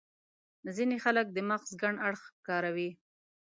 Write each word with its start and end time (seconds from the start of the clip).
ځينې 0.75 0.97
خلک 1.03 1.27
د 1.31 1.37
مغز 1.49 1.71
کڼ 1.81 1.93
اړخ 2.07 2.21
کاروي. 2.47 2.89